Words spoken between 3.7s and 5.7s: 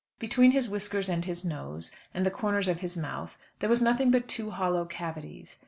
nothing but two hollow cavities.